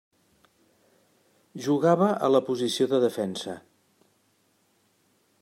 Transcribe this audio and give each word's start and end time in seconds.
Jugava 1.65 2.07
a 2.29 2.31
la 2.37 2.41
posició 2.49 2.89
de 2.95 3.03
defensa. 3.05 3.57